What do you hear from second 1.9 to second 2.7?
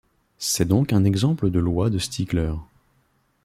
de Stigler.